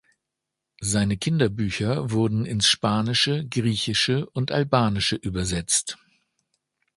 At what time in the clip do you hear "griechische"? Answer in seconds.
3.47-4.25